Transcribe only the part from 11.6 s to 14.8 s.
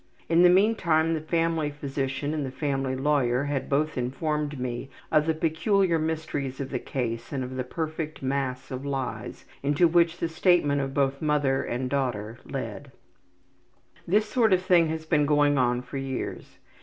and daughter led. This sort of